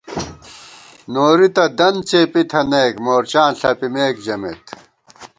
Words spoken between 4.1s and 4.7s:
ژَمېت